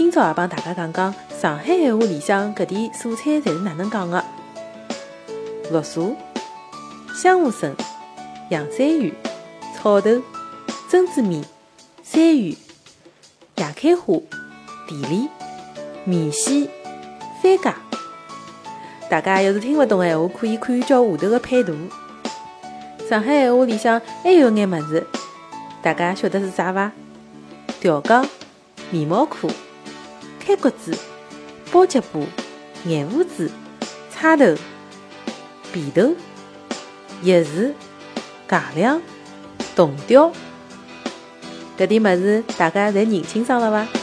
[0.00, 4.24] 今朝也帮大家讲讲上海闲话里向搿点素菜侪是哪能讲的。
[5.70, 6.00] 绿茶、
[7.14, 7.76] 香莴笋、
[8.48, 9.12] 洋山芋、
[9.76, 10.08] 草头、
[10.88, 11.44] 珍珠米、
[12.02, 12.56] 山芋、
[13.56, 14.14] 野开花、
[14.88, 15.28] 地梨、
[16.06, 16.66] 米线、
[17.42, 17.74] 番茄。
[19.10, 21.76] 大家要是听勿懂闲话，可以看叫下头的配图。
[23.06, 25.06] 上海闲话里向还有眼物事，
[25.82, 26.90] 大家晓得是啥伐？
[27.78, 28.26] 调羹、
[28.90, 29.50] 面毛裤、
[30.50, 30.92] 开骨子、
[31.70, 32.26] 包脚布、
[32.84, 33.48] 眼胡子、
[34.12, 34.44] 叉头。
[35.72, 36.12] 皮头、
[37.22, 37.72] 叶树、
[38.48, 39.00] 芥亮、
[39.76, 40.32] 铜雕，
[41.78, 43.99] 搿点物事大家侪认清爽了伐？